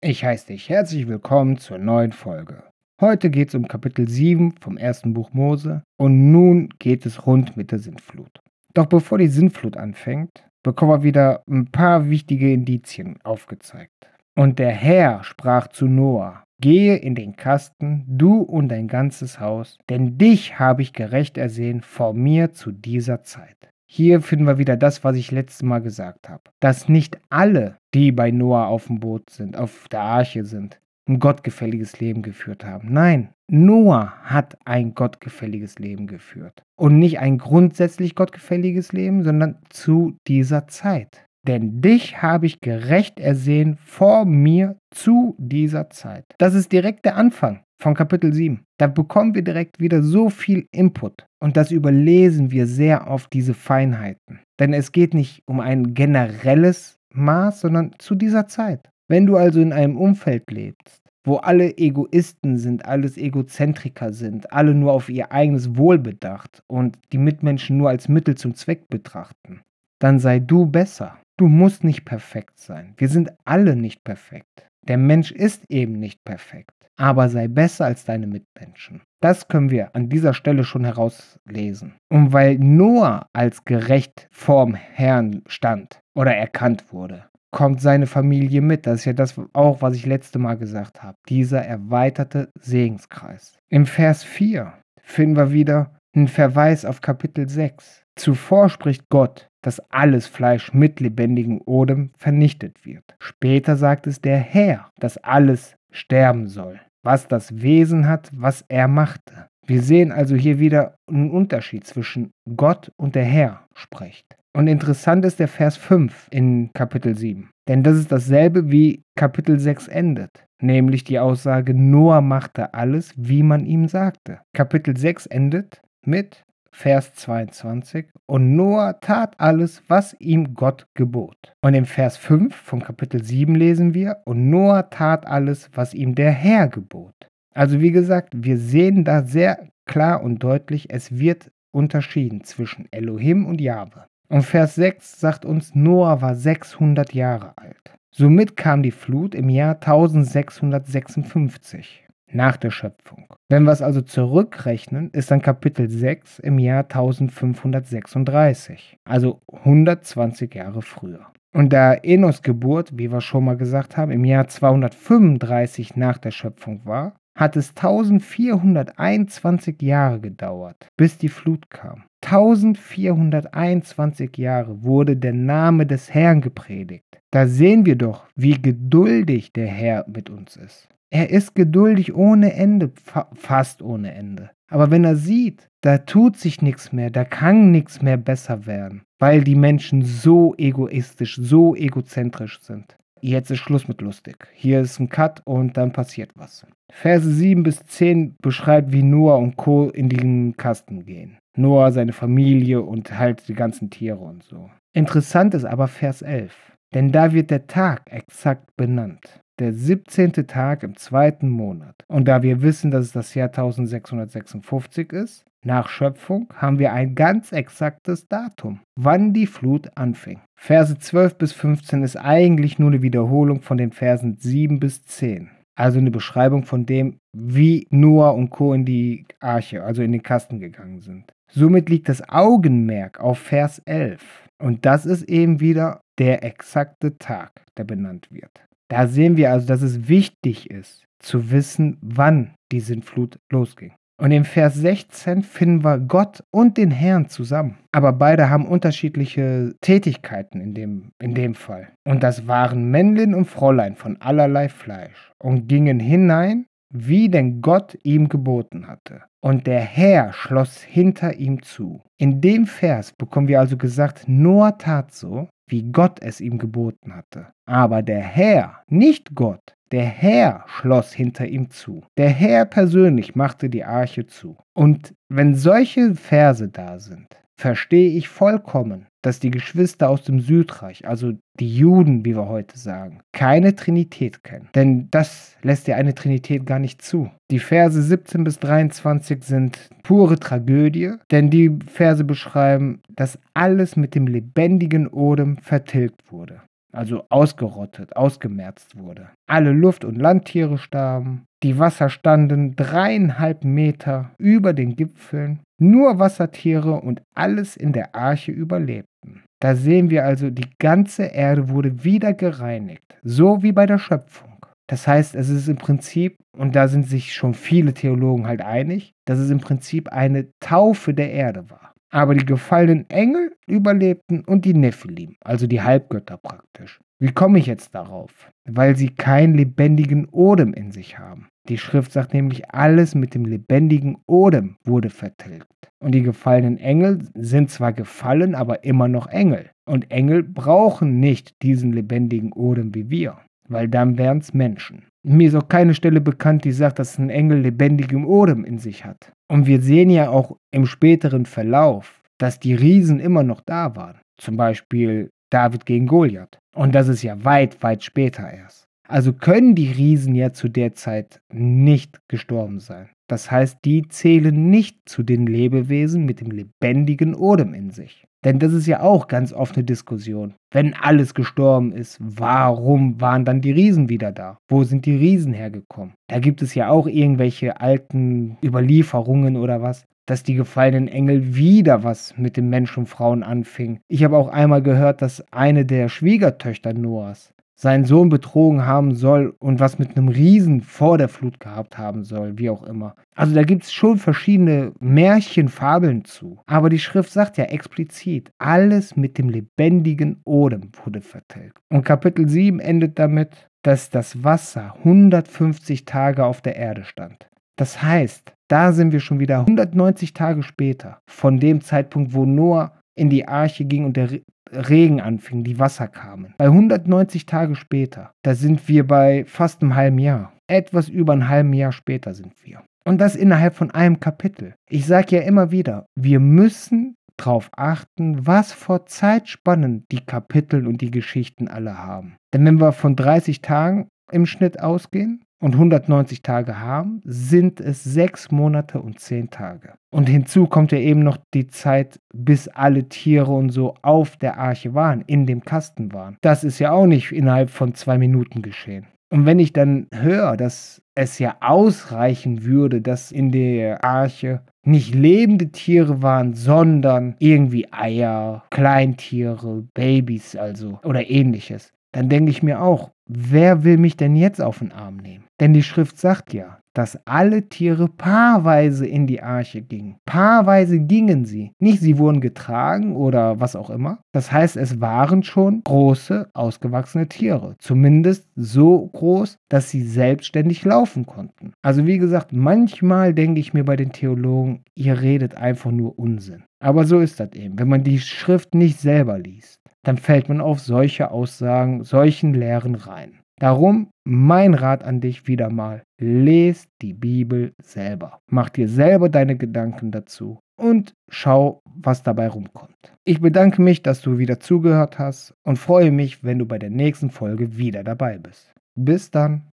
[0.00, 2.62] Ich heiße dich herzlich willkommen zur neuen Folge.
[3.00, 7.56] Heute geht es um Kapitel 7 vom ersten Buch Mose und nun geht es rund
[7.56, 8.38] mit der Sintflut.
[8.74, 14.08] Doch bevor die Sintflut anfängt, bekommen wir wieder ein paar wichtige Indizien aufgezeigt.
[14.36, 19.78] Und der Herr sprach zu Noah, gehe in den Kasten, du und dein ganzes Haus,
[19.88, 23.56] denn dich habe ich gerecht ersehen vor mir zu dieser Zeit.
[23.90, 26.42] Hier finden wir wieder das, was ich letztes Mal gesagt habe.
[26.60, 30.78] Dass nicht alle, die bei Noah auf dem Boot sind, auf der Arche sind,
[31.08, 32.92] ein gottgefälliges Leben geführt haben.
[32.92, 36.62] Nein, Noah hat ein gottgefälliges Leben geführt.
[36.76, 41.24] Und nicht ein grundsätzlich gottgefälliges Leben, sondern zu dieser Zeit.
[41.48, 46.26] Denn dich habe ich gerecht ersehen vor mir zu dieser Zeit.
[46.36, 48.60] Das ist direkt der Anfang von Kapitel 7.
[48.76, 53.54] Da bekommen wir direkt wieder so viel Input und das überlesen wir sehr auf diese
[53.54, 54.40] Feinheiten.
[54.60, 58.90] Denn es geht nicht um ein generelles Maß, sondern zu dieser Zeit.
[59.08, 64.74] Wenn du also in einem Umfeld lebst, wo alle Egoisten sind, alles Egozentriker sind, alle
[64.74, 69.62] nur auf ihr eigenes Wohl bedacht und die Mitmenschen nur als Mittel zum Zweck betrachten,
[69.98, 71.18] dann sei du besser.
[71.36, 72.94] Du musst nicht perfekt sein.
[72.96, 74.68] Wir sind alle nicht perfekt.
[74.86, 79.00] Der Mensch ist eben nicht perfekt aber sei besser als deine Mitmenschen.
[79.22, 81.94] Das können wir an dieser Stelle schon herauslesen.
[82.10, 88.86] Und weil Noah als gerecht vorm Herrn stand oder erkannt wurde, kommt seine Familie mit.
[88.86, 91.16] Das ist ja das auch, was ich letzte Mal gesagt habe.
[91.28, 93.56] Dieser erweiterte Segenskreis.
[93.68, 98.04] Im Vers 4 finden wir wieder einen Verweis auf Kapitel 6.
[98.16, 103.16] Zuvor spricht Gott, dass alles Fleisch mit lebendigem Odem vernichtet wird.
[103.20, 108.88] Später sagt es der Herr, dass alles sterben soll was das Wesen hat, was er
[108.88, 109.48] machte.
[109.66, 114.36] Wir sehen also hier wieder einen Unterschied zwischen Gott und der Herr spricht.
[114.54, 117.50] Und interessant ist der Vers 5 in Kapitel 7.
[117.68, 120.46] Denn das ist dasselbe wie Kapitel 6 endet.
[120.60, 124.40] Nämlich die Aussage, Noah machte alles, wie man ihm sagte.
[124.54, 128.06] Kapitel 6 endet mit Vers 22.
[128.26, 131.52] Und Noah tat alles, was ihm Gott gebot.
[131.60, 136.14] Und im Vers 5 vom Kapitel 7 lesen wir, und Noah tat alles, was ihm
[136.14, 137.14] der Herr gebot.
[137.54, 143.46] Also wie gesagt, wir sehen da sehr klar und deutlich, es wird unterschieden zwischen Elohim
[143.46, 144.04] und Jahwe.
[144.28, 147.94] Und Vers 6 sagt uns, Noah war 600 Jahre alt.
[148.10, 153.26] Somit kam die Flut im Jahr 1656 nach der Schöpfung.
[153.48, 160.82] Wenn wir es also zurückrechnen, ist dann Kapitel 6 im Jahr 1536, also 120 Jahre
[160.82, 161.26] früher.
[161.52, 166.30] Und da Enos Geburt, wie wir schon mal gesagt haben, im Jahr 235 nach der
[166.30, 172.04] Schöpfung war, hat es 1421 Jahre gedauert, bis die Flut kam.
[172.24, 177.20] 1421 Jahre wurde der Name des Herrn gepredigt.
[177.30, 180.88] Da sehen wir doch, wie geduldig der Herr mit uns ist.
[181.10, 184.50] Er ist geduldig ohne Ende, fa fast ohne Ende.
[184.70, 189.02] Aber wenn er sieht, da tut sich nichts mehr, da kann nichts mehr besser werden,
[189.18, 192.96] weil die Menschen so egoistisch, so egozentrisch sind.
[193.20, 194.48] Jetzt ist Schluss mit lustig.
[194.52, 196.66] Hier ist ein Cut und dann passiert was.
[196.92, 199.88] Verse 7 bis 10 beschreibt, wie Noah und Co.
[199.88, 201.38] in den Kasten gehen.
[201.56, 204.70] Noah, seine Familie und halt die ganzen Tiere und so.
[204.92, 206.54] Interessant ist aber Vers 11.
[206.94, 210.32] Denn da wird der Tag exakt benannt der 17.
[210.46, 212.04] Tag im zweiten Monat.
[212.06, 217.14] Und da wir wissen, dass es das Jahr 1656 ist, nach Schöpfung, haben wir ein
[217.14, 220.40] ganz exaktes Datum, wann die Flut anfing.
[220.54, 225.50] Verse 12 bis 15 ist eigentlich nur eine Wiederholung von den Versen 7 bis 10.
[225.76, 228.72] Also eine Beschreibung von dem, wie Noah und Co.
[228.72, 231.32] in die Arche, also in den Kasten gegangen sind.
[231.50, 234.20] Somit liegt das Augenmerk auf Vers 11.
[234.58, 238.67] Und das ist eben wieder der exakte Tag, der benannt wird.
[238.88, 243.92] Da sehen wir also, dass es wichtig ist, zu wissen, wann die Sintflut losging.
[244.20, 247.78] Und im Vers 16 finden wir Gott und den Herrn zusammen.
[247.92, 251.88] Aber beide haben unterschiedliche Tätigkeiten in dem, in dem Fall.
[252.04, 257.96] Und das waren Männlein und Fräulein von allerlei Fleisch und gingen hinein, wie denn Gott
[258.02, 259.22] ihm geboten hatte.
[259.40, 262.02] Und der Herr schloss hinter ihm zu.
[262.16, 267.14] In dem Vers bekommen wir also gesagt, Noah tat so, wie Gott es ihm geboten
[267.14, 267.46] hatte.
[267.66, 272.02] Aber der Herr, nicht Gott, der Herr schloss hinter ihm zu.
[272.16, 274.56] Der Herr persönlich machte die Arche zu.
[274.74, 281.06] Und wenn solche Verse da sind, verstehe ich vollkommen, dass die Geschwister aus dem Südreich,
[281.06, 284.68] also die Juden, wie wir heute sagen, keine Trinität kennen.
[284.74, 287.30] Denn das lässt ja eine Trinität gar nicht zu.
[287.50, 294.14] Die Verse 17 bis 23 sind pure Tragödie, denn die Verse beschreiben, dass alles mit
[294.14, 296.62] dem lebendigen Odem vertilgt wurde.
[296.90, 299.28] also ausgerottet, ausgemerzt wurde.
[299.46, 307.00] Alle Luft- und Landtiere starben, die Wasser standen dreieinhalb Meter über den Gipfeln, nur Wassertiere
[307.00, 309.44] und alles in der Arche überlebten.
[309.60, 314.58] Da sehen wir also, die ganze Erde wurde wieder gereinigt, so wie bei der Schöpfung.
[314.88, 319.12] Das heißt, es ist im Prinzip, und da sind sich schon viele Theologen halt einig,
[319.26, 321.92] dass es im Prinzip eine Taufe der Erde war.
[322.10, 327.00] Aber die gefallenen Engel überlebten und die Nephilim, also die Halbgötter praktisch.
[327.20, 328.50] Wie komme ich jetzt darauf?
[328.64, 331.48] Weil sie keinen lebendigen Odem in sich haben.
[331.68, 335.66] Die Schrift sagt nämlich, alles mit dem lebendigen Odem wurde vertilgt.
[336.00, 339.70] Und die gefallenen Engel sind zwar gefallen, aber immer noch Engel.
[339.86, 343.38] Und Engel brauchen nicht diesen lebendigen Odem wie wir
[343.68, 345.04] weil dann wären es Menschen.
[345.22, 349.04] Mir ist auch keine Stelle bekannt, die sagt, dass ein Engel lebendigem Odem in sich
[349.04, 349.32] hat.
[349.48, 354.20] Und wir sehen ja auch im späteren Verlauf, dass die Riesen immer noch da waren.
[354.38, 356.58] Zum Beispiel David gegen Goliath.
[356.74, 358.84] Und das ist ja weit, weit später erst.
[359.08, 363.08] Also können die Riesen ja zu der Zeit nicht gestorben sein.
[363.26, 368.26] Das heißt, die zählen nicht zu den Lebewesen mit dem lebendigen Odem in sich.
[368.44, 370.54] Denn das ist ja auch ganz oft eine Diskussion.
[370.70, 374.58] Wenn alles gestorben ist, warum waren dann die Riesen wieder da?
[374.68, 376.14] Wo sind die Riesen hergekommen?
[376.28, 382.04] Da gibt es ja auch irgendwelche alten Überlieferungen oder was, dass die gefallenen Engel wieder
[382.04, 384.00] was mit den Menschen und Frauen anfingen.
[384.08, 389.54] Ich habe auch einmal gehört, dass eine der Schwiegertöchter Noahs seinen Sohn betrogen haben soll
[389.60, 393.14] und was mit einem Riesen vor der Flut gehabt haben soll, wie auch immer.
[393.36, 396.58] Also da gibt es schon verschiedene Märchenfabeln zu.
[396.66, 401.78] Aber die Schrift sagt ja explizit, alles mit dem lebendigen Odem wurde vertilgt.
[401.88, 407.48] Und Kapitel 7 endet damit, dass das Wasser 150 Tage auf der Erde stand.
[407.76, 412.98] Das heißt, da sind wir schon wieder 190 Tage später von dem Zeitpunkt, wo Noah
[413.14, 414.30] in die Arche ging und der
[414.72, 416.54] Regen anfing, die Wasser kamen.
[416.58, 420.52] Bei 190 Tage später, da sind wir bei fast einem halben Jahr.
[420.66, 422.82] Etwas über einem halben Jahr später sind wir.
[423.04, 424.74] Und das innerhalb von einem Kapitel.
[424.90, 431.00] Ich sage ja immer wieder, wir müssen darauf achten, was vor Zeitspannen die Kapitel und
[431.00, 432.36] die Geschichten alle haben.
[432.52, 438.04] Denn wenn wir von 30 Tagen im Schnitt ausgehen, und 190 Tage haben, sind es
[438.04, 439.94] sechs Monate und zehn Tage.
[440.10, 444.58] Und hinzu kommt ja eben noch die Zeit, bis alle Tiere und so auf der
[444.58, 446.36] Arche waren, in dem Kasten waren.
[446.40, 449.06] Das ist ja auch nicht innerhalb von zwei Minuten geschehen.
[449.30, 455.14] Und wenn ich dann höre, dass es ja ausreichen würde, dass in der Arche nicht
[455.14, 462.80] lebende Tiere waren, sondern irgendwie Eier, Kleintiere, Babys also oder ähnliches, dann denke ich mir
[462.82, 465.44] auch, wer will mich denn jetzt auf den Arm nehmen?
[465.60, 470.16] Denn die Schrift sagt ja, dass alle Tiere paarweise in die Arche gingen.
[470.26, 471.72] Paarweise gingen sie.
[471.78, 474.18] Nicht sie wurden getragen oder was auch immer.
[474.32, 477.76] Das heißt, es waren schon große, ausgewachsene Tiere.
[477.78, 481.72] Zumindest so groß, dass sie selbstständig laufen konnten.
[481.82, 486.64] Also wie gesagt, manchmal denke ich mir bei den Theologen, ihr redet einfach nur Unsinn.
[486.80, 489.78] Aber so ist das eben, wenn man die Schrift nicht selber liest
[490.08, 493.40] dann fällt man auf solche Aussagen, solchen Lehren rein.
[493.60, 498.40] Darum mein Rat an dich wieder mal, lest die Bibel selber.
[498.50, 502.96] Mach dir selber deine Gedanken dazu und schau, was dabei rumkommt.
[503.24, 506.90] Ich bedanke mich, dass du wieder zugehört hast und freue mich, wenn du bei der
[506.90, 508.72] nächsten Folge wieder dabei bist.
[508.94, 509.68] Bis dann.